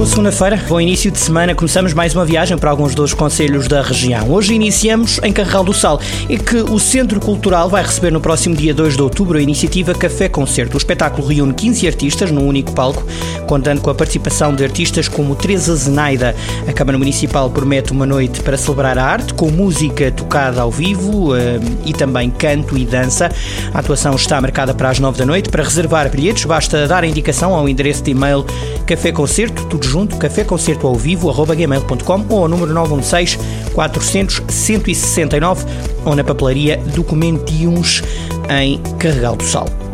[0.00, 1.54] Boa segunda-feira, bom início de semana.
[1.54, 4.30] Começamos mais uma viagem para alguns dos conselhos da região.
[4.30, 8.56] Hoje iniciamos em Carregal do Sal e que o Centro Cultural vai receber no próximo
[8.56, 10.74] dia 2 de outubro a iniciativa Café Concerto.
[10.74, 13.04] O espetáculo reúne 15 artistas num único palco,
[13.46, 16.34] contando com a participação de artistas como Teresa Zenaida.
[16.66, 21.34] A Câmara Municipal promete uma noite para celebrar a arte, com música tocada ao vivo
[21.34, 21.36] uh,
[21.84, 23.30] e também canto e dança.
[23.74, 25.50] A atuação está marcada para as 9 da noite.
[25.50, 28.46] Para reservar bilhetes, basta dar a indicação ao endereço de e-mail
[28.86, 33.38] Café Concerto, tudo junto, caféconcerto ao vivo, arroba gmail.com ou ao número 916
[33.74, 35.66] 400 169
[36.06, 38.02] ou na papelaria Documentiums
[38.48, 39.89] em Carregal do Sal.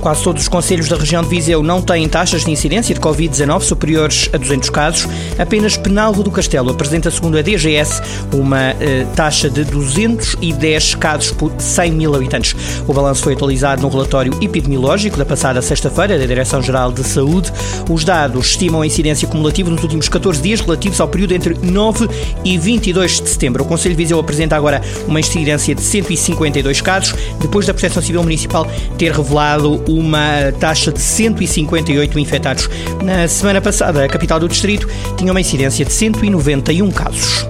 [0.00, 3.62] Quase todos os conselhos da região de Viseu não têm taxas de incidência de Covid-19
[3.62, 5.08] superiores a 200 casos.
[5.38, 11.52] Apenas Penalvo do Castelo apresenta, segundo a DGS, uma eh, taxa de 210 casos por
[11.58, 12.54] 100 mil habitantes.
[12.86, 17.52] O balanço foi atualizado no relatório epidemiológico da passada sexta-feira da Direção-Geral de Saúde.
[17.90, 22.08] Os dados estimam a incidência cumulativa nos últimos 14 dias relativos ao período entre 9
[22.44, 23.64] e 22 de setembro.
[23.64, 28.22] O Conselho de Viseu apresenta agora uma incidência de 152 casos, depois da Proteção Civil
[28.22, 28.66] Municipal
[28.98, 32.68] ter revelado uma taxa de 158 infectados.
[33.02, 37.46] Na semana passada, a capital do distrito tinha uma incidência de 191 casos.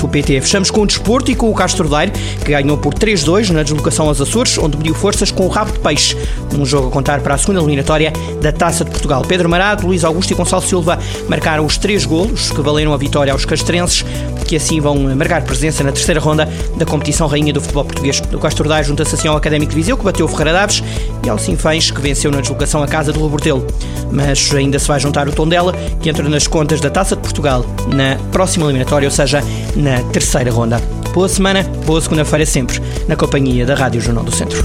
[0.08, 2.12] pt Fechamos com o desporto e com o Castro Daire,
[2.44, 5.80] que ganhou por 3-2 na deslocação aos Açores, onde mediu forças com o rabo de
[5.80, 6.16] peixe.
[6.56, 9.22] Um jogo a contar para a segunda eliminatória da Taça de Portugal.
[9.26, 10.98] Pedro Marado, Luís Augusto e Gonçalo Silva
[11.28, 14.04] marcaram os três golos que valeram a vitória aos castrenses,
[14.44, 18.22] que assim vão marcar presença na terceira ronda da competição rainha do futebol português.
[18.32, 20.82] O Castro Daire junta-se assim ao Académico de Viseu, que bateu o Ferreira Daves,
[21.24, 23.66] e ao Sinfãs, que venceu na deslocação à casa do Robortelo.
[24.10, 27.64] Mas ainda se vai juntar o Tondela, que entra nas contas da Taça de Portugal
[27.94, 29.42] na próxima eliminatória, ou seja,
[29.74, 30.80] na terceira ronda.
[31.12, 34.64] Boa semana, boa segunda-feira sempre, na companhia da Rádio Jornal do Centro.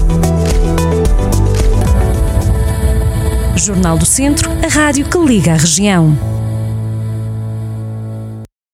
[3.56, 6.39] Jornal do Centro, a rádio que liga a região.